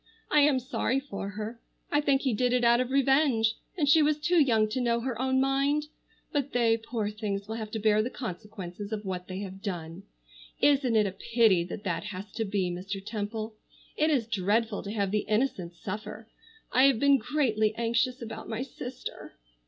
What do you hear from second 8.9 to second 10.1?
of what they have done.